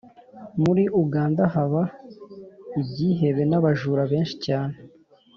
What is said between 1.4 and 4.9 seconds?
haba ibyihebe n'abajura benshi cyane